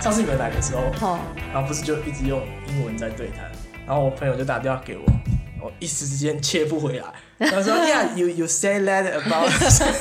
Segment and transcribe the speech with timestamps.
[0.00, 1.18] 上次你们来的时候，哦，
[1.52, 3.50] 然后不是就一直用英文在对谈，
[3.84, 5.04] 然后我朋友就打电话给我，
[5.66, 7.06] 我一时之间切不回来。
[7.38, 9.50] 他说：“Yeah, you you say that about。”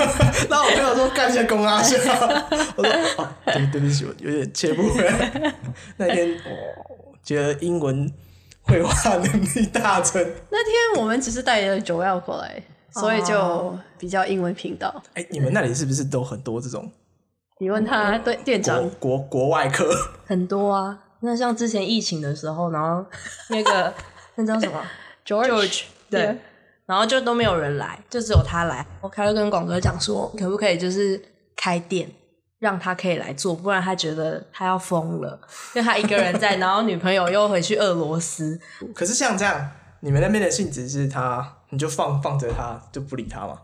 [0.49, 1.97] 然后我朋友说：“干一下公阿笑。”
[2.77, 5.53] 我说：“哦，对对不起，我有点切不回来。”
[5.97, 8.11] 那天我觉得英文
[8.61, 10.23] 绘画能力大增。
[10.49, 15.03] 那天我们只是带了酒要过来，所以就比较英文频道。
[15.15, 16.89] 哎，你们那里是不是都很多这种
[17.59, 19.89] 你问他对店国长国国外科？
[20.25, 20.99] 很多啊。
[21.21, 23.03] 那像之前疫情的时候，然后
[23.49, 23.93] 那个
[24.35, 24.81] 那叫什么
[25.25, 26.37] George 对 Yeah
[26.85, 28.85] 然后就都没有人来，就只有他来。
[29.01, 31.19] 我开始跟广哥讲说，可不可以就是
[31.55, 32.07] 开店，
[32.59, 35.41] 让他可以来做，不然他觉得他要疯了，
[35.73, 38.59] 因为他一个人在， 然后女朋友又回去俄罗斯。
[38.93, 43.61] 可是像这样，你们那边的性质是他，你就放放着他，就不理他吗？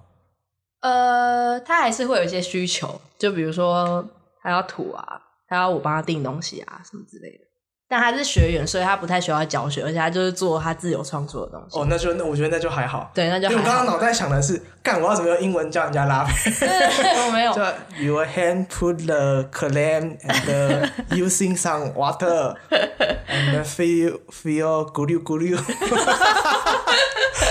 [0.79, 4.03] 呃，他还是会有一些需求，就比如说
[4.41, 7.43] 他要土啊，他要我帮他订东西啊什么之类的。
[7.91, 11.77] 但他是学员，所以他不太需要教学，而且他就是做他自由创作的东西。
[11.77, 13.11] 哦，那就那我觉得那就还好。
[13.13, 13.65] 对，那就因为我。
[13.65, 16.31] 刚刚脑袋想的是，干我要怎么用英文教人家拉胚？
[17.27, 17.61] 我没有就
[18.01, 25.61] Your hand put the clam and using some water and feel feel 咕噜咕噜。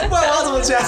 [0.08, 0.82] 不然我要怎么讲？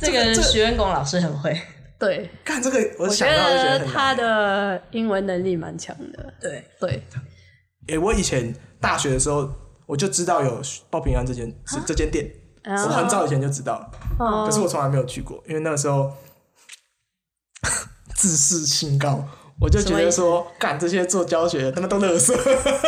[0.00, 1.56] 这个徐元拱老师很会。
[1.96, 4.12] 对，看这个，我想到就觉得他。
[4.14, 6.34] 的英文能力蛮强的。
[6.40, 7.00] 对，对，
[7.88, 9.48] 诶，我以前大学的时候，
[9.86, 12.30] 我就知道有报平安这间是这间店，
[12.62, 13.90] 啊我很早以前就知道了。
[14.18, 16.12] 哦可是我从来没有去过，因为那个时候
[18.14, 19.24] 自视清高，
[19.60, 22.34] 我就觉得说，干这些做教学的他们都乐色，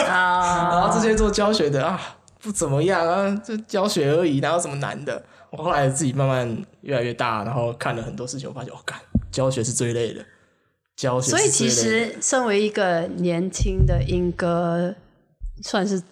[0.06, 2.00] 啊， 然后这些做教学的啊
[2.40, 5.24] 不怎么样啊，就教学而已，哪有什么难的？
[5.50, 8.98] 我后来自己慢慢越来越大，然后看了很多事情，我发现，哦，干
[9.30, 10.24] 教学是最累的，
[10.96, 14.94] 教学所以其实身为一个年轻的英歌，
[15.62, 16.02] 算是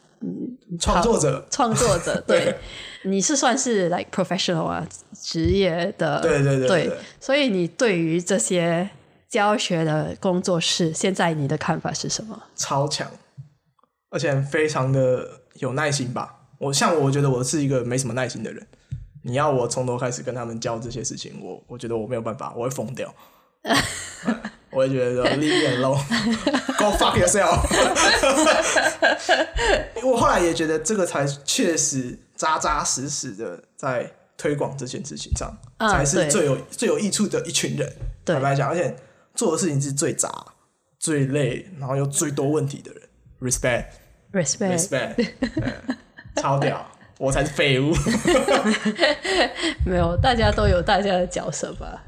[0.79, 2.57] 创作者，创作者， 对，
[3.05, 6.87] 你是算是 like professional 啊，职业的，对对对对。
[6.87, 6.97] 对。
[7.21, 8.91] 所以你对于这些
[9.29, 12.43] 教学的工作室，现在你的看法是什么？
[12.57, 13.11] 超强，
[14.11, 16.41] 而且非常的有耐心吧。
[16.59, 18.67] 我像我觉得我是一个没什么耐心的人，
[19.23, 23.13] 你要我从头开始跟他们教这些事情，我我觉得我没有办法，我会疯掉。
[24.71, 27.61] 我也觉得 leave me alone，go fuck yourself。
[30.03, 37.93] 我后来也觉得这个才确实扎扎实实的在推广这件事情上，啊才是最有最有益处的一群人。
[38.25, 38.97] 坦白讲，而且
[39.35, 40.31] 做的事情是最杂、
[40.99, 43.03] 最累，然后又最多问题的人。
[43.41, 43.87] respect
[44.33, 45.27] respect，respect，
[46.37, 46.85] 超屌，
[47.19, 47.93] 我才是废物。
[49.85, 52.03] 没有，大家都有大家的角色吧？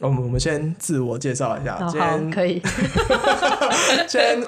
[0.00, 2.62] 我们我们先自我介绍一下，好好，今天可以，
[4.06, 4.40] 今天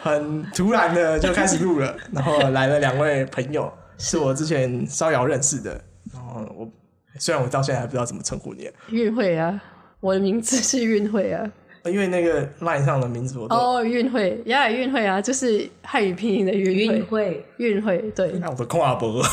[0.00, 5.78] 很突然的就开始录了，然后来了两位朋友，是我之前稍遥认识的，
[6.14, 6.66] 然后我
[7.18, 9.60] 虽然我到现在还不知道怎么称呼你，运会啊，
[10.00, 11.46] 我的名字是运会啊。
[11.84, 19.22] 因为那个 line 上的名字我都，哦，运会，呀，运会啊，就是汉语拼音的运运会，会运会，对，那我的空阿伯。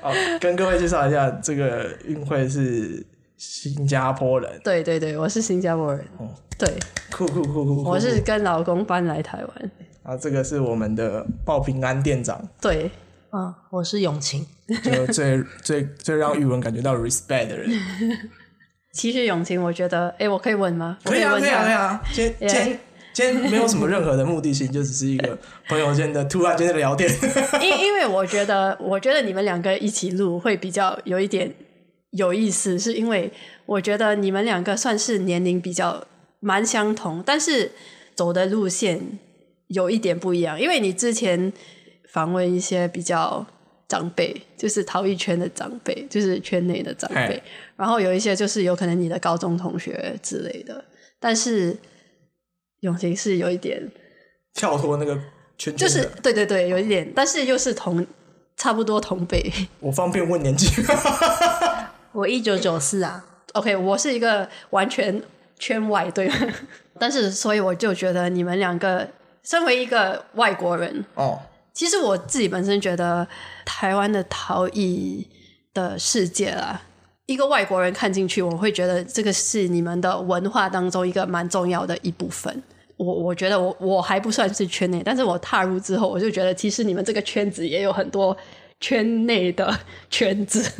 [0.00, 3.06] 好，跟各位介绍一下，这个运会是
[3.44, 6.28] 新加坡人，对对对，我是新加坡人，哦
[6.58, 6.68] 对，
[7.10, 7.90] 酷酷酷酷酷。
[7.90, 9.70] 我是跟老公搬来台湾，
[10.02, 12.90] 啊，这个是我们的报平安店长，对，
[13.32, 14.46] 嗯，我是永晴。
[14.82, 17.70] 就最最最让玉文感觉到 respect 的人。
[18.92, 20.96] 其实永晴，我觉得，哎，我可以问吗？
[21.04, 22.02] 可以啊，问可以啊，可以，啊。
[22.12, 22.78] 今天今天
[23.12, 25.36] 今天没有什么任何的目的性，就只是一个
[25.68, 27.10] 朋友间的突然间的聊天。
[27.60, 31.52] 因因为我觉得，我觉得你们两个一起录会比较有一点
[32.14, 33.30] 有意思，是因为
[33.66, 36.06] 我觉得你们两个算是年龄比较
[36.40, 37.70] 蛮相同，但是
[38.14, 39.00] 走的路线
[39.68, 40.60] 有一点不一样。
[40.60, 41.52] 因为你之前
[42.12, 43.44] 访问一些比较
[43.88, 47.42] 长辈，就是陶艺圈的长辈，就是圈内的长辈，
[47.76, 50.84] 然后有一些就是有可能你的高中同学之类的，
[51.18, 51.76] 但是
[52.80, 53.90] 永晴是有一点。
[54.54, 55.16] 跳脱那个
[55.58, 58.06] 圈圈，就是对对对，有一点，但是又是同
[58.56, 59.52] 差不多同辈。
[59.80, 60.94] 我方便问年纪吗？
[62.14, 63.24] 我一九九四啊
[63.54, 65.20] ，OK，我是一个完全
[65.58, 66.36] 圈外，对吗？
[67.00, 69.06] 但是所以我就觉得你们两个
[69.42, 71.40] 身为一个外国人，哦，
[71.72, 73.26] 其实我自己本身觉得
[73.64, 75.26] 台湾的陶艺
[75.74, 76.80] 的世界啊，
[77.26, 82.62] 一个外国人看进去，我会觉得这个是你们的文化当中一个蛮重要的一部分。
[82.96, 88.36] 我我觉得我我还不算是圈内，但是我踏入之后，我就觉得其实你们这个圈子也有很多
[88.78, 89.76] 圈内的
[90.08, 90.70] 圈子。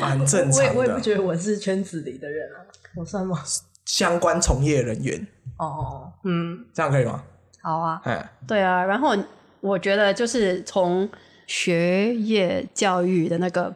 [0.00, 0.80] 蛮正我也常的。
[0.80, 2.62] 我也不觉得我是圈子里的人啊，
[2.96, 3.42] 我算吗？
[3.84, 5.26] 相关从业人员，
[5.58, 7.22] 哦，嗯，这样可以吗？
[7.62, 9.16] 好啊，哎，对啊，然后
[9.60, 11.08] 我觉得就是从
[11.46, 13.72] 学业教育的那个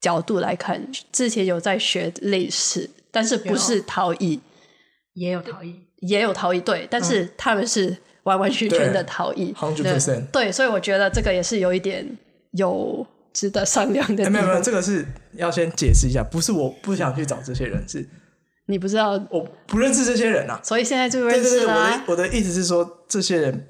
[0.00, 4.40] 角度来看，之前有在学类似，但是不是陶艺，
[5.14, 10.26] 也有陶艺，也有陶艺对，但是他们是完完全全的陶艺，hundred percent。
[10.32, 12.04] 对，所以我觉得这个也是有一点
[12.52, 13.06] 有
[13.36, 14.62] 值得商量的没有没有，方。
[14.62, 15.04] 这个是
[15.34, 18.08] 要先解释一下，不是我不想去找这些人，是
[18.64, 20.58] 你不知道，我不认识这些人啊。
[20.62, 23.68] 所以现在就认识啦、我的我的意思是说，这些人，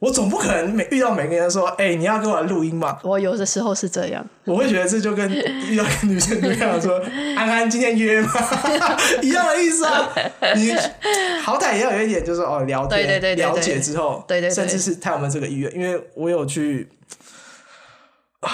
[0.00, 2.98] 我总不可能每遇到每个人说，哎、你要跟我录音嘛？
[3.04, 7.00] 我有的时候是这样，我会觉得这就跟遇到一个女生就跟她说，
[7.38, 8.32] 安安今天约吗？
[9.22, 10.12] 一样的意思啊。
[10.56, 10.74] 你
[11.40, 15.72] 好歹也要有一点，就是哦，聊天，对对对对对了解之后，对对对甚至是他有没有这个意愿？
[15.72, 16.88] 因为我有去。
[18.42, 18.50] 啊，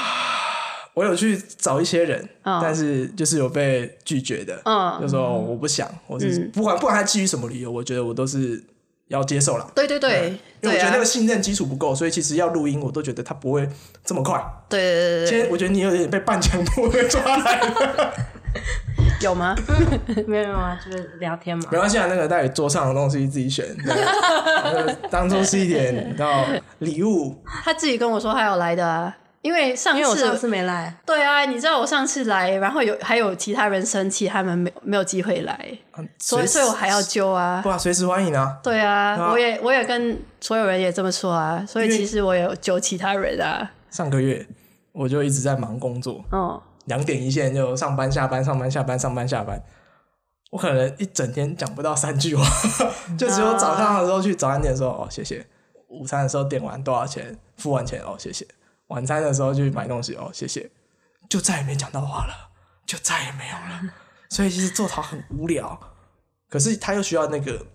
[0.94, 8.62] 我有去找一些人，嗯但是就是有被拒绝的，嗯就说我不想，我是、不管不管他基于什么理由，我觉得我都是
[9.08, 9.70] 要接受了。
[9.74, 13.68] 对对对，因为我觉得那个，信任基础不够，所以其实要录音，我都觉得他不会
[14.04, 14.38] 这么快。
[14.68, 18.14] 对对对对今天我觉得你有点被半强迫被抓来了，
[19.22, 19.56] 有吗？
[20.26, 21.78] 没有没有啊，就是聊天嘛没。
[21.78, 23.64] 关系啊，那个在桌上的东西自己选，
[25.10, 26.44] 当做是一点你知道
[26.80, 27.42] 礼物。
[27.64, 35.78] 他自己跟我说他要来的啊，因为上次因为我上次没来，对啊，你知道我上次来，然后有还有其他人生气，他们没没有机会来，
[36.18, 37.60] 所以所以我还要揪啊。
[37.62, 38.58] 不啊，随时欢迎啊。
[38.62, 43.70] 对啊，对啊我也我也跟所有人也这么说啊，所以其实我也有揪其他人啊。
[43.90, 44.46] 上个月
[44.92, 49.62] 我就一直在忙工作，嗯，两点一线就上班下班上班下班上班下班，
[50.50, 52.44] 我可能一整天讲不到三句话，
[53.16, 55.46] 就只有早上的时候去早餐店说哦谢谢，
[55.88, 58.44] 午餐的时候点完多少钱，付完钱哦谢谢，
[58.88, 60.70] 晚餐的时候去买东西哦谢谢，
[61.28, 62.50] 就再也没讲到话了，
[62.84, 63.94] 就再也没有了。
[64.28, 65.78] 所以其实做陶很无聊，
[66.50, 67.66] 可是他又需要那个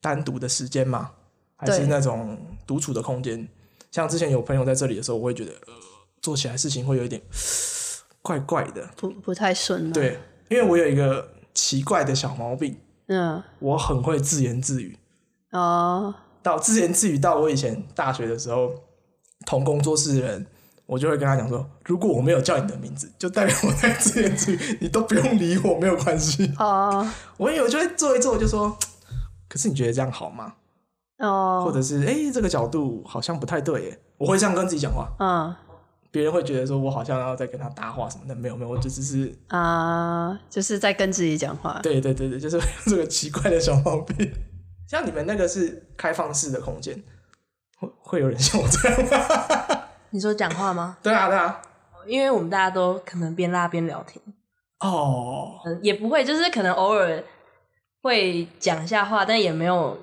[0.00, 1.12] 单独的时间嘛，
[1.56, 3.48] 还是那种独处的空间。
[3.90, 5.72] 像之前有朋友在这里的时候，我会觉得呃
[6.20, 7.20] 做起来事情会有一点
[8.22, 8.88] 怪怪的。
[8.96, 14.98] 不不太顺了。，对，因为我有一个奇怪的小毛病，嗯，我很会自言自语。
[15.50, 18.72] 哦，到自言自语到我以前大学的时候，
[19.46, 20.46] 同工作室的人，
[20.86, 26.52] 我就会跟他讲说，如果我没有叫你的名字，就代表我在自言自语，你都不用理我，没有关系。
[26.58, 27.06] 哦，
[27.36, 28.76] 我有就会做一做，就说，
[29.48, 30.54] 可是你觉得这样好吗？
[31.18, 35.54] 哦，或者是哎、诶这个角度好像不太对耶，我会这样跟自己讲话，嗯
[36.12, 41.78] 别人会觉得说我好像要在跟他搭话什么的，没有没有，我就只是啊、就是在跟自己讲话。
[41.84, 44.28] 对对对对，就是 这个奇怪的小毛病。
[44.88, 47.00] 像你们那个是开放式的空间，
[47.80, 49.82] 会会有人像我这样吗？
[50.10, 50.96] 你说讲话吗？
[51.02, 51.60] 对啊对啊。
[52.06, 54.20] 因为我们大家都可能边拉边聊天，
[54.80, 57.22] 哦，嗯，也不会，就是可能偶尔
[58.02, 59.96] 会讲一下话，但也没有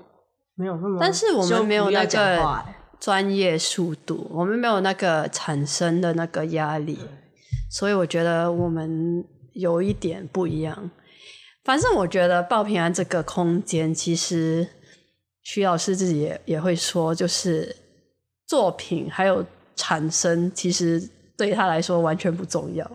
[0.56, 2.64] 没有那么，但是我们没有那个
[3.00, 7.00] 专业速度，我们没有那个产生的那个压力，
[7.72, 10.92] 所以我觉得我们有一点不一样。
[11.66, 14.68] 反正我觉得报平安这个空间，其实
[15.50, 17.74] 徐老师自己也也会说，就是
[18.48, 19.46] 作品还有
[19.78, 21.02] 产生，其实
[21.38, 22.86] 对他来说完全不重要。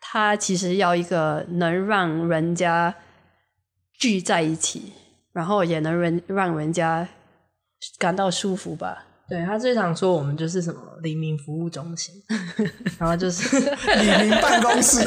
[0.00, 2.94] 他其实要一个能让人家
[3.98, 4.90] 聚在一起，
[5.34, 7.06] 然后也能人让人家
[7.98, 9.04] 感到舒服吧。
[9.28, 12.14] 对他最常说我们就是什么黎明服务中心，
[12.98, 15.06] 然后就是 黎明办公室，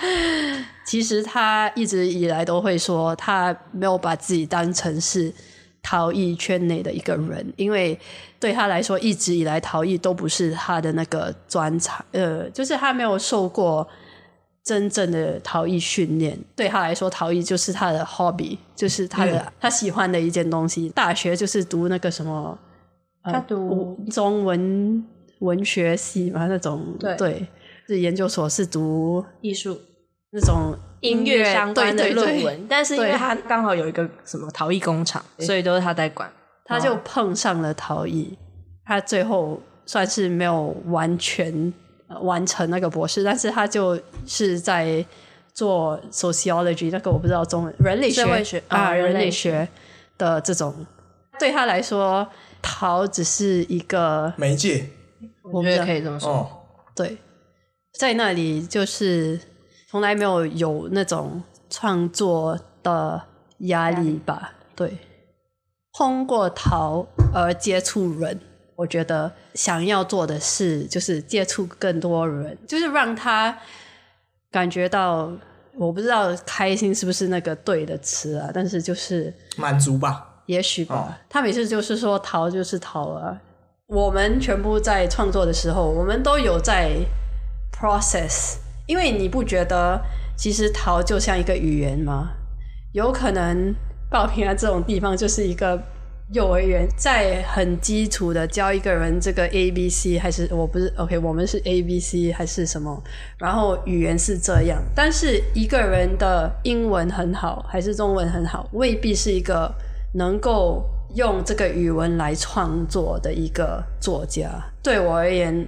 [0.86, 5.30] 其实他一直以来都会说，他没有把自己当成是
[5.88, 7.96] 陶艺圈内的一个人，因为
[8.40, 13.86] 对他来说，一直以来逃逸都不是他的那个专长，呃，就是他没有受过
[14.64, 16.36] 真正的逃逸训练。
[16.56, 20.88] 对他来说，逃逸就是他的 hobby，就是他的、他喜欢的一件东西。
[20.88, 22.58] 大学就是读那个什么，
[23.22, 25.06] 呃他读中文
[25.38, 27.46] 文学系嘛，那种对对，
[27.86, 29.78] 是研究所是读艺术
[30.38, 32.34] 那种音乐相关的对对对。
[32.34, 36.30] 论文， 但是因为他刚好有一个什么陶艺工厂，所以都是他在管。
[36.64, 38.36] 他就碰上了陶艺，
[38.84, 41.72] 他最后算是没有完全、
[42.08, 45.04] 呃完成那个博士，但是他就是在
[45.54, 48.22] 做 sociology 那个我不知道中文人类学
[48.68, 49.68] 啊、哦人类人类学
[50.18, 50.74] 的这种，
[51.38, 52.28] 对他来说，
[52.60, 54.88] 陶只是一个媒介。
[55.42, 56.30] 我觉得可以这么说。
[56.30, 56.50] 哦，
[56.96, 57.16] 对，
[57.96, 59.40] 在那里就是
[59.96, 63.18] 从来没有有那种创作的
[63.60, 64.52] 压力吧。
[64.74, 64.98] 对，
[65.94, 68.38] 通过陶而接触人，
[68.74, 73.56] 我觉得想要做的事就是接触更多人，就是让他
[74.50, 75.32] 感觉到，
[75.78, 80.42] 我不知道开心是不是那个对的词啊，但是就是满足吧。
[80.44, 80.94] 也许吧。
[80.94, 81.00] 哦
[81.30, 83.40] 他每次就是说逃就是逃啊。
[83.86, 86.90] 我们全部在创作的时候，我们都有在
[87.72, 90.00] process，因为你不觉得
[90.36, 92.30] 其实逃就像一个语言吗？
[92.92, 93.74] 有可能
[94.10, 95.80] 报平安这种地方就是一个
[96.32, 103.02] 幼儿园，在很基础的教一个人这个 A B C，还是我不是 OK，我们是 A B C 还是什么？
[103.38, 109.72] 然后语言是这样，但是一个人的英文很好，还是中文很好，未必是一个
[110.14, 114.50] 能够用这个语文来创作的一个作家。
[114.82, 115.64] 对我而言，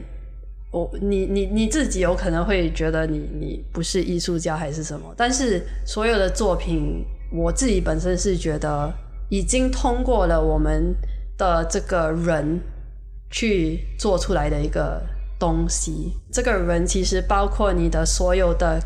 [0.70, 8.92] 我你你你自己有可能会觉得你你不是艺术家还是什么，但是所有的作品，我自己本身是觉得
[9.30, 10.94] 已经通过了我们
[11.38, 12.60] 的这个人
[13.30, 15.02] 去做出来的一个
[15.38, 16.12] 东西。
[16.30, 18.78] 这个人其实包括你的所有的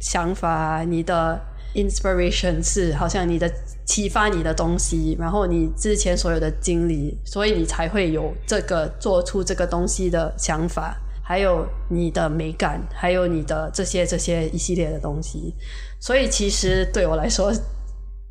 [0.00, 1.40] 想法，你的
[1.74, 3.50] inspiration 是好像你的
[3.86, 15.54] 启发你的东西，然后你之前所有的经历，所以你才会有这个做出这个东西的想法，还有你的美感，还有你的这些这些一系列的东西。
[15.98, 17.50] 所以其实对我来说，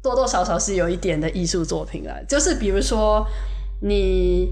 [0.04, 2.16] 多多少少是有一点的艺术作品啦。
[2.30, 3.26] 就是比如说
[3.82, 4.48] 你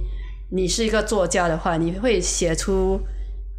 [0.49, 2.99] 你是一个作家的话，你会写出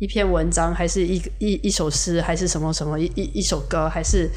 [0.01, 4.29] 一篇文章，还是一一一首诗，还是什么什么一一一首歌，还是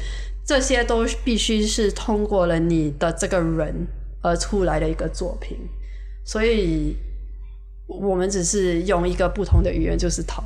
[0.46, 3.86] 这些都必须是通过了你的这个人
[4.22, 5.58] 而出来的一个作品。
[6.24, 6.96] 所以
[7.86, 10.42] 我们只是用一个不同的语言，就是逃。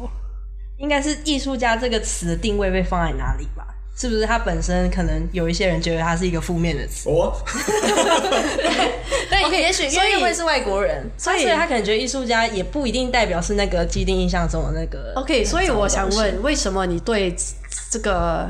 [0.78, 3.66] 应该是艺术家这个词的定位被放在哪里吧？
[3.96, 7.06] 是不是它本身可能有一些人觉得它是一个负面的词？
[7.10, 7.36] 我
[9.30, 15.12] 但 OK，也许因所以为会是外国人，所以他可能觉得艺术家也不一定代表是那个既定印象中的那个。
[15.16, 17.36] OK，所以我想，问，为什么你对
[17.90, 18.48] 这个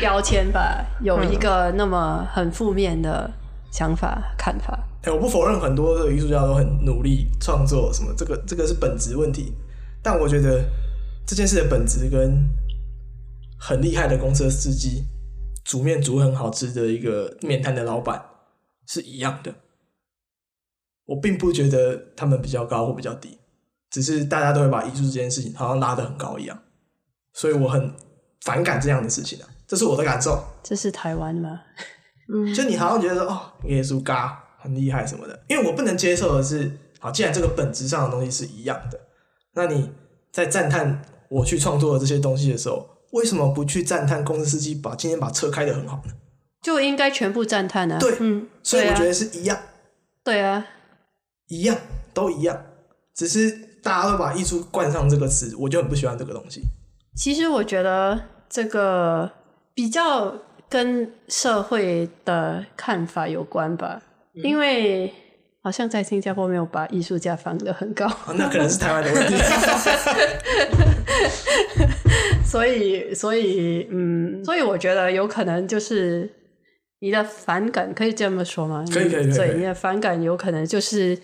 [0.00, 3.30] 标签吧有一个那么很负面的
[3.72, 4.78] 想法、看法？
[5.02, 9.54] 哎、我不否认很多的艺术家都很努力创作什么，这个这个是本质问题。
[10.02, 10.64] 但我觉得
[11.26, 12.46] 这件事的本质跟
[13.58, 15.04] 很厉害的公车司机
[15.64, 18.22] 煮面煮很好吃的一个面摊的老板
[18.86, 19.54] 是一样的。
[21.06, 23.38] 我并不觉得他们比较高或比较低，
[23.90, 26.62] 只是大家都会把艺术这件事情好像拉得很高一样，
[27.32, 27.92] 所以我很
[28.42, 30.42] 反感这样的事情啊，这是我的感受。
[30.62, 31.62] 这是台湾吗？
[32.32, 39.00] 嗯，就你好像觉得说哦，艺术家很厉害什么的，因为我不能接受的是，好，既然这个本质上的东西是一样的，
[39.54, 39.90] 那你
[40.30, 46.12] 在赞叹我去创作的这些东西的时候，为什么不去赞叹公司司机把今天把车开得很好呢？
[46.62, 47.98] 就应该全部赞叹啊！
[47.98, 49.58] 对嗯，所以我觉得是一样，
[50.22, 50.66] 对啊，
[51.48, 51.74] 一样
[52.12, 52.66] 都一样，
[53.14, 53.50] 只是
[53.82, 56.60] 大家都把艺术冠上这个词，我就很不喜欢这个东西。
[57.16, 59.30] 其实我觉得这个
[59.72, 60.34] 比较
[60.68, 64.02] 跟社会的看法有关吧，
[64.34, 65.12] 因为
[65.62, 68.06] 好像在新加坡没有把艺术家放得很高。
[68.06, 69.34] 啊，那可能是台湾的问题。
[72.44, 76.28] 所以，所以，嗯，所以我觉得有可能就是
[77.00, 78.84] 你的反感，可以这么说吗？
[78.92, 81.16] 可以可以对，你的反感有可能就是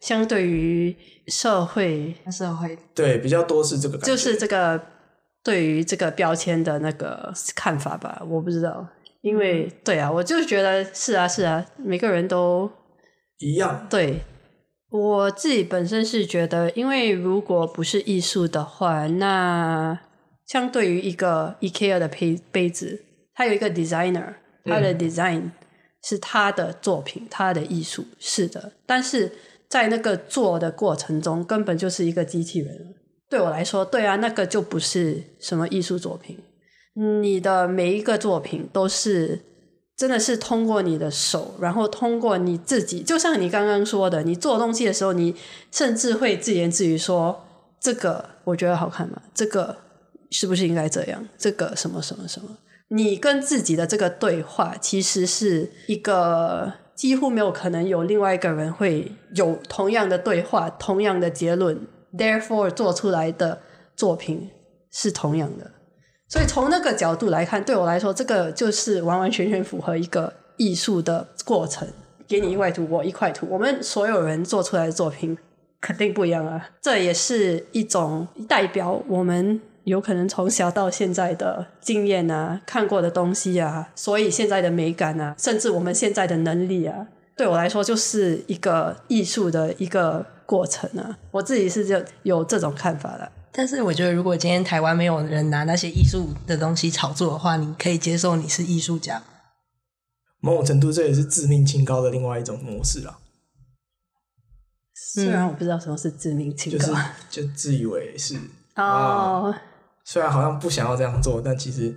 [0.00, 0.94] 相对于
[1.28, 4.80] 社会，社会对，比较多是这个感觉，就是这个
[5.42, 8.20] 对于这个标签的那个看法吧。
[8.28, 8.86] 我不知道，
[9.24, 12.70] 因为对啊，我就觉得是啊，是啊，每个人都
[13.38, 13.86] 一样。
[13.88, 14.20] 对
[14.90, 19.98] 我自己本身是觉得，因为如果不是艺术的话，那
[20.46, 23.02] 相对于一个 IKEA 的杯杯子，
[23.34, 24.34] 它有一个 designer，
[24.66, 25.52] 它的 design
[26.02, 29.32] 是他的作品，他的艺术是的，但是
[29.70, 32.94] 在那个做的过程中，根本就是一个机器人。
[33.30, 36.38] 对我来说，对啊，那个就不是什么艺术作品。
[36.94, 39.40] 你的每一个作品都是
[39.96, 45.34] 真的是通过你的手，然后通过你自己，就像你刚刚说的，你做东西的时候，你
[45.70, 47.44] 甚至会自言自语说
[47.78, 49.22] ：“这个我觉得好看吗？
[49.34, 49.76] 这个
[50.30, 51.28] 是不是应该这样？
[51.36, 52.48] 这个什么什么什么？”
[52.88, 61.86] 你跟自己的这个对话，其实是一个几乎没有可能有另外一个人会有同样的对话、同样的结论
[62.16, 63.60] ，therefore 做出来的
[63.96, 64.50] 作品
[64.90, 65.70] 是同样的。
[66.34, 71.86] 所以从那个角度来看，对我来说，这个就是完完全全符合一个艺术的过程。
[72.26, 75.38] 给你一块图，我一块图，我们所有人做出来的作品
[75.80, 76.70] 肯定不一样啊。
[76.82, 91.16] 这也是一种代表我们有可能从小到现在的经验啊，看过的东西啊，所以现在的美感啊，甚至我们现在的能力啊，对我来说就是一个艺术的一个过程啊。
[91.30, 93.30] 我自己是就有这种看法的。
[93.56, 99.22] 但是我觉得，如果今天台湾没有人拿那些艺术的东西炒作的话，你可以接受你是艺术家。
[100.40, 103.18] 某种程度，这也是致命清高的另外一种模式啦。
[104.94, 106.98] 虽然我不知道什么是致命清就是高，
[107.30, 108.36] 就自以为是
[108.74, 109.54] 哦，
[110.04, 111.96] 虽然好像不想要这样做，但其实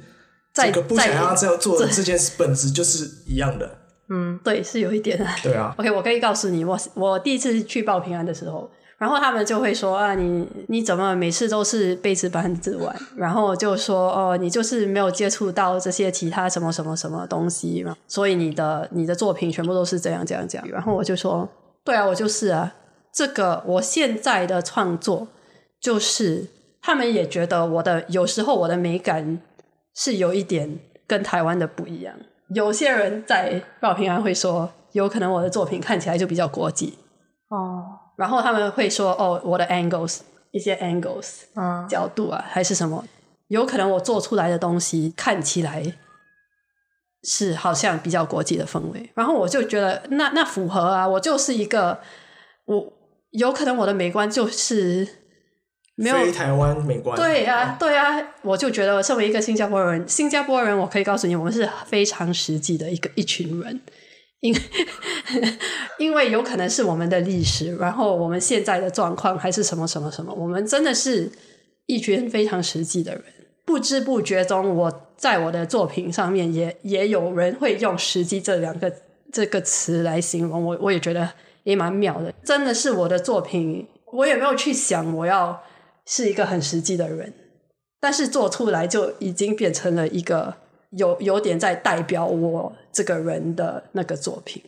[0.54, 3.80] 在这个不想要这样做的在这件事本质就是一样的。
[4.10, 5.36] 嗯，对，是有一点啊。
[5.44, 12.96] 对啊，OK，我可以告诉你，我我第一次去报平安的时候，然后他们就会说啊，你你怎么每次都是背纸板子玩？
[13.16, 20.68] 然后就说哦，你就是没有接触到这些其他什么什么什么东西嘛，所以你的你的作品全部都是这样这样这样。
[20.70, 21.48] 然后我就说，
[21.84, 22.74] 对啊，我就是啊，
[23.14, 25.28] 这个我现在的创作
[25.80, 26.48] 就是
[26.82, 29.40] 他们也觉得我的有时候我的美感
[29.94, 32.16] 是有一点跟台湾的不一样。
[32.50, 36.98] 有些人在报平安会说，有可能我的作品看起来就比较国际，
[37.50, 40.20] 哦，然后他们会说哦，我的 angles
[40.52, 43.06] 一些 angles 嗯，角度啊，还是什么，
[43.48, 45.94] 有可能我做出来的东西看起来
[47.24, 52.00] 是好像比较国际的氛围，然后我就觉得那那符合啊，我就是一个
[52.66, 52.94] 我
[53.32, 55.08] 有可能我的美观就是
[55.96, 57.16] 没有非台湾美观。
[57.16, 63.82] 对呀、对呀、我就觉得身为一个新加坡人，新加坡人，我可以告诉你，我们是非常实际的一个一群人，
[64.42, 64.56] 因
[65.98, 71.32] 因为有可能是我们的历史，然后我们现在的状况还是什么什么什么，我们真的是
[71.88, 73.24] 一群非常实际的人。
[73.66, 78.94] 不知不觉中，我在我的作品上面也也有人会用“实际”这两个
[79.34, 81.30] 这个词来形容我，我也觉得
[81.64, 82.34] 也蛮妙的。
[82.46, 85.64] 真的是我的作品，我也没有去想我要
[86.06, 87.34] 是一个很实际的人，
[88.00, 90.54] 但是做出来就已经变成了一个
[90.92, 94.64] 有有点在代表我这个人的那个作品。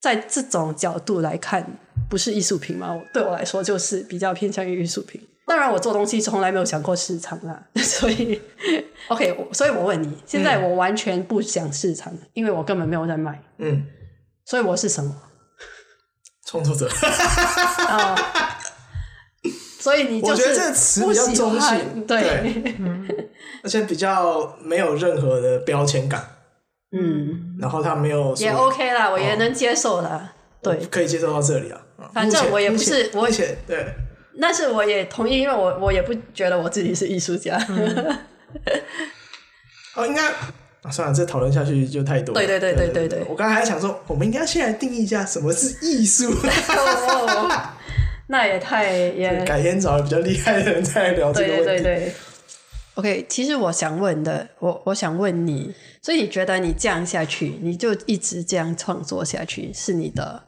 [0.00, 1.66] 在这种角度来看，
[2.08, 2.94] 不是艺术品吗？
[2.94, 5.20] 我对我来说就是比较偏向于艺术品。
[5.46, 8.40] 当然，我做东西从来没有想过市场啦， 所以
[9.08, 13.84] OK，所以我问你，现在我完全不想市场，因为我根本没有在卖，嗯，
[14.46, 15.14] 所以我是什么？
[16.46, 18.16] 创作者，哦，
[19.80, 22.74] 所以你就是我觉得这个词比较不喜中欢性，对，
[23.62, 26.22] 而且比较没有任何的标签感，
[26.92, 30.32] 嗯，然后他没有也 OK 啦，我也能接受啦。
[30.62, 31.80] 对，可以接受到这里啊。
[31.98, 33.86] 啊反正我也不是目前我目前对，
[34.40, 37.58] 但是我也同意，因为我我也不觉得我自己是艺术家。
[39.96, 40.26] 哦，应该
[40.82, 42.40] 啊，算了，这讨论下去就太多了。
[42.40, 47.50] 对对对对对对我刚才还想说，我们应该先来定义一下什么是艺术， 哦
[48.28, 51.82] 那也太也改天找比较厉害的人再来聊这对个问题。
[51.82, 52.14] 对对对。
[52.94, 55.72] OK，其实我想问的，我我想问你，
[56.02, 60.42] 所以你觉得你这样下去，你就一直这样创作下去，是你的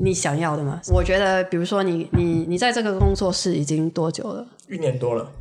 [0.00, 0.80] 你想要的吗？
[0.92, 5.32] 我觉得，比如说你你你在这个工作室已经多久了一年多了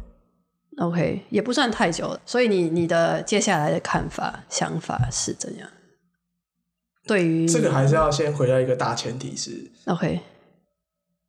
[0.77, 5.69] ，？OK，也不算太久了，所以你你的接下来的看法、想法是怎样？
[7.05, 10.19] 对于这个还是要先回到一个大前提是，OK，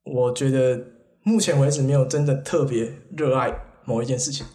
[0.04, 0.81] 我觉得
[1.22, 3.52] 目前为止没有真的特别热爱
[3.85, 4.46] 某一件事情，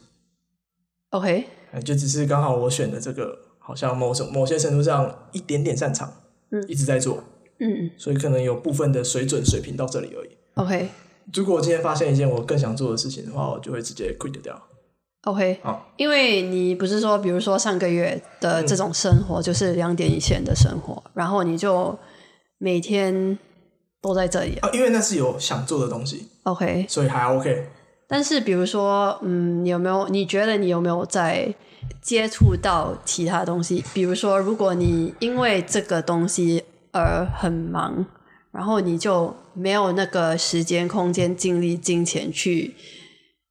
[1.14, 6.12] OK，呃就只是刚好我选的这个，好像某种某些程度上一点点擅长，
[6.50, 6.64] 嗯。
[6.68, 7.24] 一直在做，
[7.60, 7.92] 嗯。
[7.98, 10.30] 所以可能有部分的水准水平到这里而已。
[10.56, 10.90] ，OK。
[11.34, 14.60] 如果我今天发现一件我更想做的事情的话，我就会直接 quit 掉。
[15.26, 21.98] OK，好，因为你不是说，比如说上个月的这种生活，就是两点一线的生活，然后你就
[22.58, 23.38] 每天
[24.02, 26.86] 都在这里啊，因为那是有想做的东西，，OK。
[26.90, 27.70] 所以还 OK。
[28.08, 30.08] 但是比如说，嗯，你有没有？
[30.10, 31.54] 你觉得你有没有在
[32.02, 33.84] 接触到其他东西？
[33.94, 38.06] 比如说，如果你因为这个东西而很忙，
[38.52, 42.76] 然后你就没有那个时间、空间、精力、金钱去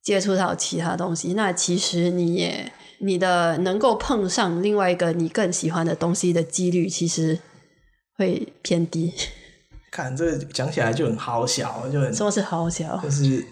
[0.03, 7.41] 接触到其他东西，那其实你也你的能够碰上另外一个你更喜欢的东西的几率，其实
[8.17, 9.13] 会偏低。
[9.91, 12.97] 看这个讲起来就很好小，就很什么是好小？
[13.03, 13.45] 就是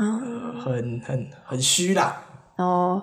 [0.00, 0.20] 嗯。
[0.20, 2.22] 呃很很很虚啦。
[2.56, 3.00] 哦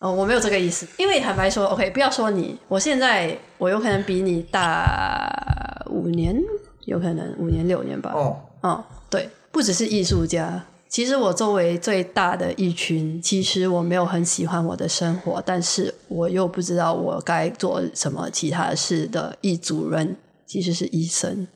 [0.00, 6.40] 哦，我没有这个意思，因为坦白说，OK，不要说你，我现在我有可能比你大五年，
[6.84, 8.12] 有可能五年六年吧。
[8.14, 21.48] 哦，哦，对，不只是艺术家，其实我周围最大的一群，其实我没有很喜欢我的生活，但是我又不知道我该做什么其他事的一组人，其实是医生。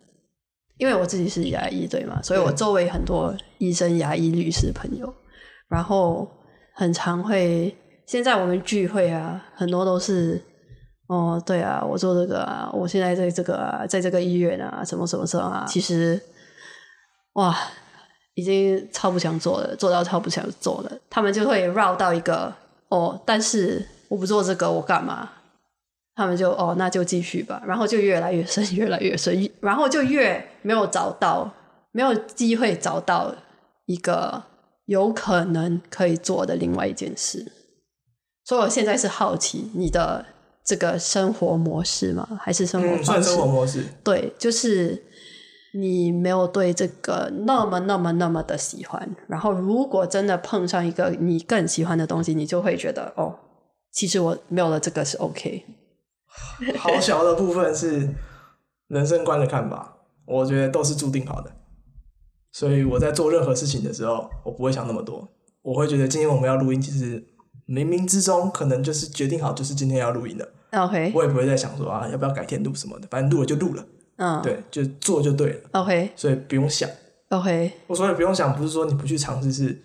[0.83, 2.21] 因为我自己是牙医，对吗？
[2.25, 5.15] 所以我嗯周围很多医生、牙医、律师朋友，
[5.69, 6.29] 然后
[6.75, 7.73] 很常会，
[8.05, 10.43] 现在我们聚会啊，很多都是
[11.07, 16.21] 哦，对啊，我做这个啊，我现在在这个啊，在这个医院啊，什么什么什么啊，其实
[17.35, 17.57] 哇，
[18.35, 22.53] 已经超不想做了，做到超不想做了，他们就会绕到一个
[22.89, 25.31] 哦，但是我不做这个，我干嘛？
[26.15, 31.51] 他们就哦，那就继续吧，然后就越来越深，越来越深，然后就越没有找到，
[31.93, 33.35] 没有机会找到
[33.87, 34.43] 一个
[34.87, 37.51] 有可能可以做的另外一件事。
[38.45, 40.27] 所以我现在是好奇你的
[40.65, 42.29] 这个生活模式吗？
[42.41, 43.31] 还是生活嗯，方算式？
[43.31, 43.85] 生活模式。
[44.05, 45.03] 对，就是
[45.81, 53.35] 你没有对这个那么那么那么的喜欢，然后如果真的碰上一个你更喜欢的东西，你就会觉得哦，
[53.93, 55.65] 其实我没有了这个是 OK。
[56.79, 58.09] 好小的部分是
[58.89, 61.51] 人生观的看法，我觉得都是注定好的。
[62.51, 65.27] 所以我在做任何事情的时候，我不会想那么多，
[65.63, 67.19] 我会觉得今天我们要录音，其实
[67.67, 70.49] 冥冥之中可能就是决定好，就是今天要录音的。
[70.73, 73.85] OK，我也不会再想说啊，要不要改天录什么的，反正录了就录了，
[74.17, 76.11] 嗯，对，就做就对了，，OK。
[76.15, 76.89] 所以不用想。
[77.31, 79.83] OK，我所以不用想，不是说你不去尝试，是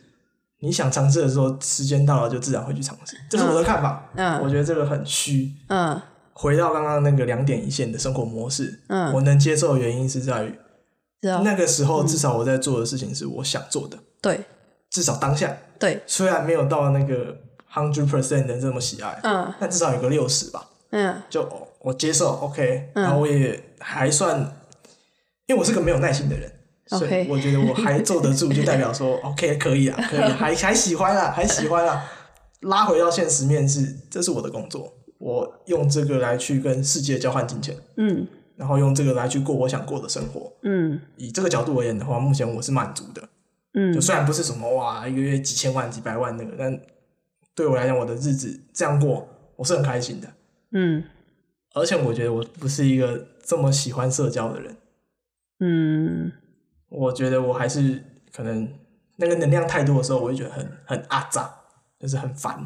[0.59, 4.09] 你想尝试的时候，时间到了就自然会去尝试，这是我的看法。
[4.15, 4.41] 嗯。
[4.41, 5.53] 我觉得这个很虚。
[5.67, 6.01] 嗯
[6.39, 9.11] 回到刚刚那个两点一线的生活模式，嗯。
[9.13, 10.53] 我能接受的原因是在于
[11.21, 14.39] 那个时候至少我在做的事情是我想做的，对。
[14.89, 17.37] 至少当下对，虽然没有到那个
[17.73, 19.53] hundred percent 的这么喜爱，嗯。
[19.59, 21.21] 但至少有个六十吧，嗯。
[21.29, 23.03] 就哦我接受 OK，嗯。
[23.03, 24.39] 然后我也还算，
[25.47, 26.51] 因为我是个没有耐心的人。
[26.89, 32.09] 所以我觉得我还坐得住，就代表说 OK 可以啊，可以啊，还还喜欢啊，还喜欢啊。
[32.61, 37.75] 拉回到现实面是，这是我的工作，我用这个来去跟世界交换金钱。
[37.97, 40.51] 嗯然后用这个来去过我想过的生活。
[40.63, 43.21] 嗯以这个角度而言的话，目前我是满足的。
[43.73, 46.81] 嗯就嗯虽然不是什么哇一个月几千万、几百万那个，但
[47.53, 50.27] 对我来讲，我的日子这样过，我是很开心的。
[50.71, 51.03] 嗯
[51.75, 54.75] 而且我觉得我不是一个这么喜欢社交的人，
[55.59, 56.31] 嗯
[56.89, 58.03] 我觉得我还是
[58.33, 58.67] 可能
[59.17, 61.53] 那个能量太多的时候，我就觉得很很阿杂，
[61.99, 62.59] 就是很烦。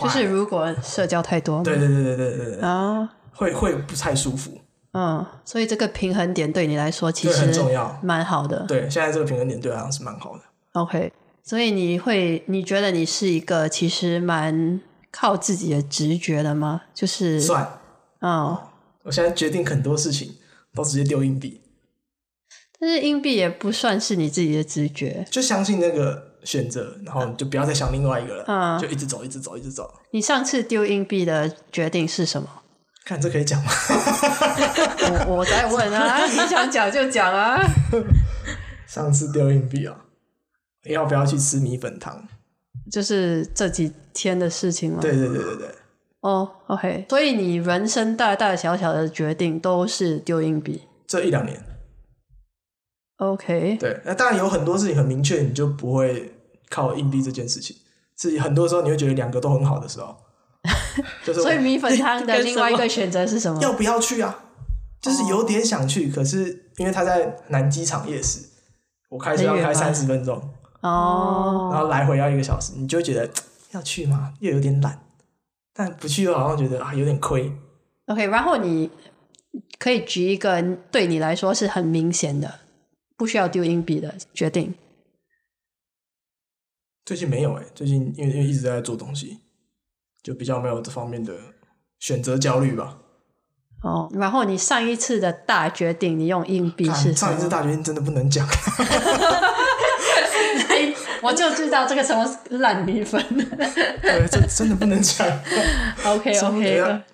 [0.00, 4.58] 就是如果社交太多，对对对对对对对，啊，会会不太舒服。
[4.92, 8.64] 嗯，所以这个平衡点对你来说其实很重要蛮好的。
[8.66, 10.42] 对，现在这个平衡点对我来讲是蛮好的。
[10.72, 16.82] OK，所以你会你觉得你是一个其实蛮靠自己的直觉的吗？
[16.94, 17.80] 就是算，
[18.20, 18.56] 嗯，
[19.02, 20.36] 我现在决定很多事情
[20.74, 21.60] 都直接丢硬币。
[22.80, 25.26] 但是硬币也不算是你自己的直觉。
[25.30, 29.92] 就相信那个选择，然后你就不要再想另外一个了，嗯就一直走，一直走，一直走。
[30.12, 32.48] 你上次丢硬币的决定是什么？
[33.04, 33.70] 看这可以讲吗？
[35.28, 37.58] 我我在问啊， 你想讲就讲啊。
[38.86, 39.96] 上次丢硬币啊，
[40.84, 42.22] 要不要去吃米粉汤？
[42.90, 44.98] 就是这几天的事情吗？
[45.00, 45.68] 对对对对对，
[46.20, 50.82] 哦、o k 所以你人生大大小小的决定都是丢硬币。
[51.06, 51.62] 这一两年，
[53.18, 56.32] OK，对，那当然有很多事情很明确，你就不会
[56.68, 57.76] 靠硬币这件事情。
[58.16, 60.16] 是很多时候你会觉得两个都很好的时候，
[61.24, 63.60] 就是所以米粉汤 的另外一个选择是什么？
[63.62, 64.44] 要不要去啊？
[65.00, 68.40] 就是有点想去，可是因为他在南机场夜市，
[69.08, 70.36] 我开车要开三十分钟，
[70.80, 73.30] 哦，然后来回要一个小时，你就会觉得
[73.70, 74.32] 要去吗？
[74.40, 75.00] 又有点懒，
[75.72, 77.52] 但不去又好像觉得啊有点亏。
[78.06, 78.90] OK，然后你
[79.78, 82.52] 可以举一个对你来说是很明显的，
[83.18, 84.74] 不需要丢硬币的决定。
[87.04, 89.40] 最近没有哎、最近因为因为一直在做东西，
[90.22, 91.34] 就比较没有这方面的
[91.98, 92.98] 选择焦虑吧。
[93.82, 97.12] 哦，然后你上一次的大决定，你用硬币是？
[97.12, 98.46] 上一次大决定真的不能讲
[101.20, 103.20] 我就知道这个什么烂米粉。
[104.00, 105.26] 对，这真的不能讲。
[106.04, 107.04] OK 什么 OK 呀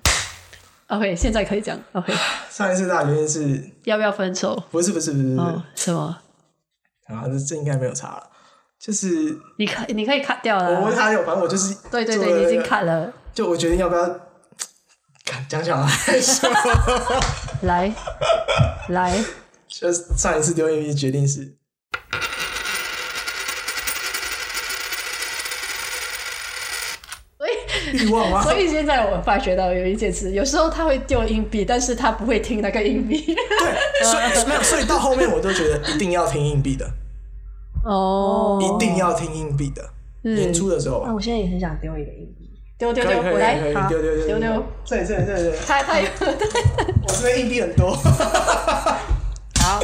[0.88, 1.78] OK，现在可以讲。
[1.92, 2.12] OK，
[2.50, 4.54] 上一次大决定是要不要分手？
[4.70, 6.20] 不是不是不是不是、哦，什么？
[7.06, 7.24] 啊？
[7.26, 8.30] 这这应该没有差了，
[8.78, 9.06] 就是
[9.58, 10.86] 你可你可以 cut 掉我了我。
[10.86, 13.12] 问他有，反正我就是对对对，你已经卡了。
[13.32, 14.06] 就我决定要不要
[15.24, 15.88] 看讲讲来
[16.20, 16.50] 说，
[17.62, 17.92] 来
[18.90, 19.24] 来，
[19.66, 21.56] 就是上一次丢硬币决定是
[27.36, 27.50] 所以
[27.94, 28.42] 欲望吗？
[28.42, 33.18] 所以现在我发觉到有一件事，有时候他会丢硬币，但是他不会听那个硬币。
[33.24, 36.84] 对，所以没有，所以到后面我都觉得一定要听硬币的，
[37.84, 39.82] 哦一定要听硬币的。
[40.22, 42.50] 演出的时候那我现在也很想丢一个硬币。
[42.76, 44.62] 丢丢丢，来可以好丢丢丢丢丢。
[44.84, 46.08] 这里这里这里这里，他他有
[47.06, 47.94] 我这边硬币很多，
[49.60, 49.80] 好，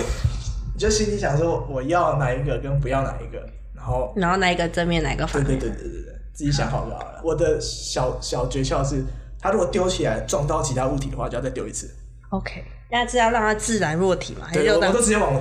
[0.75, 3.39] 你就心里想说我要哪一个跟不要哪一个，
[3.77, 5.57] 然后然后哪一个正面，哪一个反面？
[5.57, 7.21] 对对对对对对，自己想好就好了。
[7.25, 9.05] 我的小小诀窍是，
[9.39, 11.89] 它如果丢起来撞到其他物体的话，就要再丢一次。
[12.31, 14.47] OK，那是要让它自然落体嘛？
[14.47, 15.35] 还是对，我都直接往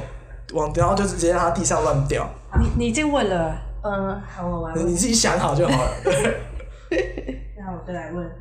[0.53, 2.27] 往，然后就直接让它地上乱掉。
[2.59, 4.87] 你你已经问了，嗯，好，我来问。
[4.87, 5.91] 你自己想好就好了。
[7.57, 8.31] 那我就来问，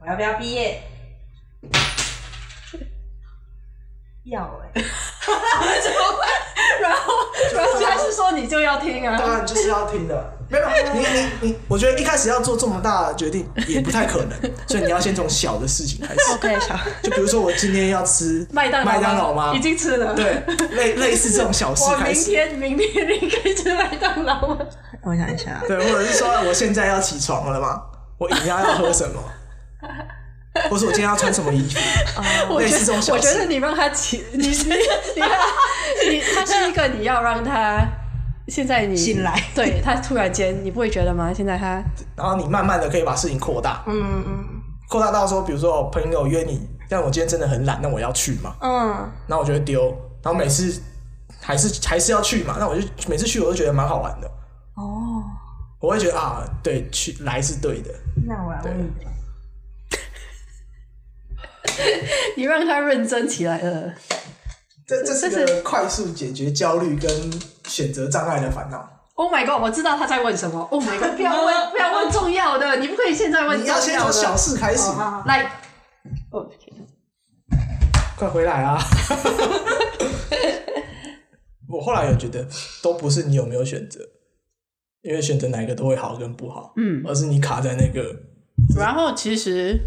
[0.00, 0.82] 我要不要毕业？
[4.24, 4.42] 要
[4.74, 4.82] 哎、
[6.80, 7.12] 然后
[7.54, 9.16] 然后还是说你就要听啊？
[9.18, 10.32] 当然就是要听的。
[10.48, 16.20] 没有，你你你，我觉得一开始要做这么大的决定也不太可能， 所以你要先从小的事情开始。
[16.34, 19.52] OK，好，就比如说我今天要吃麦当麦当劳吗？
[19.54, 22.24] 已经吃了。，对，类类似这种小事我明开始。
[22.30, 24.58] 天明天你可以吃麦当劳吗？
[25.02, 27.82] 我想一下，对，或者是说我现在要起床了吗？
[28.18, 29.22] 我饮料要喝什么？
[30.70, 31.78] 或是我今天要穿什么衣服？
[32.54, 34.52] 我觉 类似这种我觉得你让他起， 你你
[36.10, 37.80] 你他是一个你要让他
[38.48, 39.42] 现在你醒来。
[39.54, 41.32] 对他突然间你不会觉得吗？
[41.34, 41.82] 现在他
[42.16, 44.44] 然后你慢慢的可以把事情扩大，嗯嗯。
[44.88, 48.54] 扩大到说，比如说我朋友约你，但我今天真的很懒，那我要去嘛？
[48.60, 49.82] 嗯，那我就会丢，
[50.22, 50.80] 然后每次
[51.40, 54.28] 还是还是要去嘛，那我就每次去我都觉得蛮好玩的，
[54.76, 55.24] 哦，
[55.80, 57.90] 我会觉得啊，对，去来是对的，
[58.26, 58.88] 那我来问你，
[62.36, 63.94] 你让他认真起来了。
[64.86, 67.10] 这这是这个快速解决焦虑跟
[67.66, 68.90] 选择障碍的烦恼。
[69.14, 69.62] Oh my god！
[69.62, 70.60] 我知道他在问什么。
[70.70, 71.16] Oh my god！
[71.16, 73.80] 不要问， 不要问重要的，你不可以现在问你重要的。
[73.80, 75.50] 要先从小事开始，好好好来，
[76.32, 76.50] 哦，
[78.16, 78.78] 快回来啊！
[81.68, 82.46] 我后来有觉得，
[82.82, 84.00] 都不是你有没有选择，
[85.02, 88.14] 因为选择哪一个都会好跟不好，嗯，而是你卡在那个
[88.76, 89.78] 然后其实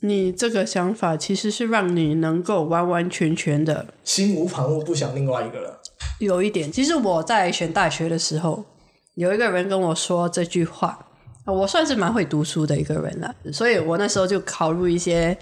[0.00, 5.70] 你这个想法其实是让你能够完完全全的心无旁骛，不想另外一个人。
[6.18, 6.70] 有一点。
[6.70, 8.64] 其实我在选大学的时候，
[9.14, 11.06] 有一个人跟我说这句话，
[11.46, 15.36] 我算是蛮会读书的一个人了，所以我那时候就考入一些。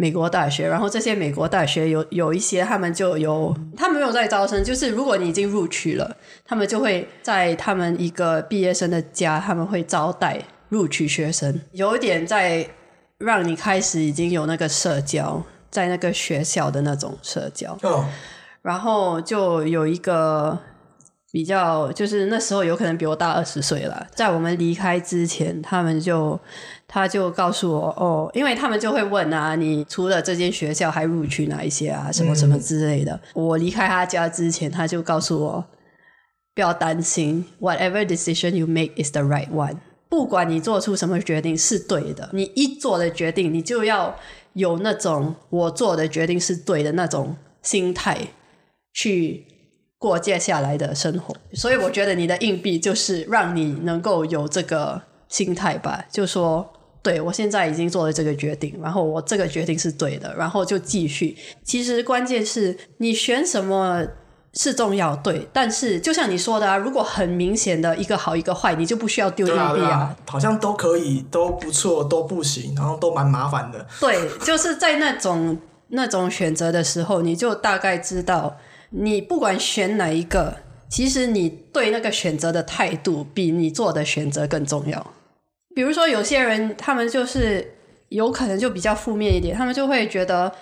[0.00, 12.64] 美国大学，然后这些美国大学有有一些，他们就有，他们没有在招生，就是如果你已经录取了，他们就会在他们一个毕业生的家，他们会招待录取学生，有一点在
[13.18, 18.04] 让你开始已经有那个社交，在那个学校的那种社交，哦，
[18.62, 20.56] 然后就有一个
[21.32, 26.38] 比较，就是那时候有可能比我大二十岁了，在我们离开之前，他们就
[26.86, 33.20] 他就告诉我哦，因为他们就会问啊，你除了这间学校还录取哪一些啊，什么什么之类的。
[33.34, 35.64] 我离开他家之前，他就告诉我
[36.54, 39.76] 不要担心，whatever decision you make is the right one。
[40.08, 44.16] 不管你做出什么决定是对的，你一做的决定，你就要
[44.54, 48.18] 有那种我做的决定是对的那种心态
[48.92, 49.44] 去
[49.98, 51.36] 过接下来的生活。
[51.52, 56.74] 所以我觉得你的硬币就是让你能够有这个心态吧，就说。
[57.00, 61.34] 对，我现在已经做了这个决定，然后我这个决定是对的，然后就继续。
[61.62, 64.04] 其实关键是你选什么
[64.54, 73.86] 是重要，对，但是就像你说的啊，如果很明显的一个好一个坏，你就不需要丢硬币啊啊，好像都可以，都不错，都不行，然后都蛮麻烦的。
[74.00, 75.58] 对，就是在那种
[75.88, 78.56] 那种选择的时候，你就大概知道，
[78.90, 80.56] 你不管选哪一个，
[80.88, 85.06] 其实你对那个选择的态度比你做的选择更重要。
[85.74, 87.74] 比如说，有些人他们就是
[88.08, 90.52] 有可能就比较负面一点，他们就会觉得，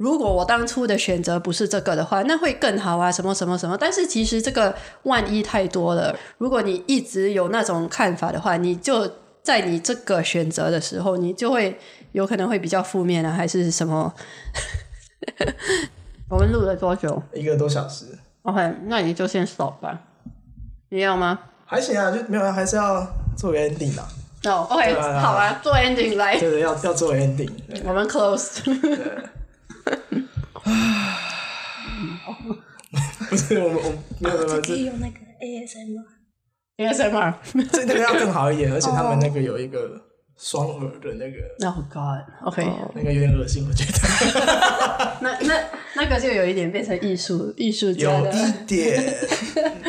[0.00, 3.76] 如果我当初的选择不是这个的话，那会更好啊，什么什么什么。
[3.78, 9.06] 但是其实这个万一太多了，如果你一直有那种看法的话，你就
[9.42, 11.78] 在你这个选择的时候，你就会
[12.12, 14.14] 有可能会比较负面啊，还是什么？
[16.30, 18.06] 我们录了多久一个多小时
[18.44, 20.00] ，？OK，那你就先 stop 吧。
[20.88, 21.38] 你要吗？
[21.66, 24.08] 还行啊，就没有，还是要做个 ending 啊。
[24.44, 27.50] 哦、o k 对啊好啊，做 ending 来，对对，要要做 ending。
[27.84, 28.60] 我们 close。
[33.28, 36.04] 不是我们我们没有没有没有，这用那个 ASMR。
[36.78, 37.34] ASMR。
[37.72, 40.00] 这那个要更好一点，而且他们那个有一个
[40.36, 41.36] 双耳的那个，
[41.68, 43.92] Oh God，OK，、那个有点恶心，我觉得
[45.20, 45.54] 那那
[45.94, 48.32] 那个就有一点变成艺术艺术家的。
[48.32, 49.14] 有一点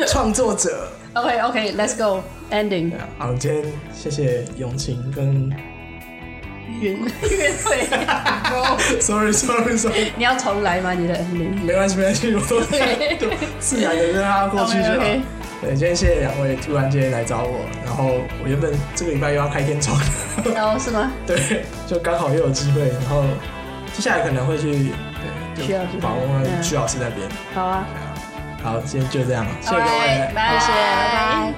[0.06, 0.88] 创作者。
[1.14, 2.92] OK OK，Let's、go ending。
[3.18, 5.50] 好，今天谢谢永晴跟
[9.00, 10.92] ，sorry sorry sorry，你要重来吗？
[10.92, 11.62] 你的 ending？
[11.64, 14.98] 没关系没关系，我都就自然的让它过去就好。
[15.60, 18.06] 对，今天谢谢两位突然间来找我，然后
[18.42, 19.96] 我原本这个礼拜又要开天窗，
[20.54, 21.12] 然后是吗？
[21.26, 23.22] 对，就刚好又有机会，然后
[23.94, 24.92] 接下来可能会去
[25.54, 27.28] 对，徐老师就访问嗯徐老师那边。
[27.54, 27.86] 好啊，
[28.62, 31.54] 好，今天就这样了，谢谢各位，拜拜，拜拜。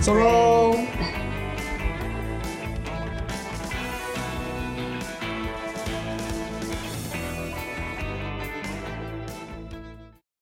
[0.00, 0.76] 收喽。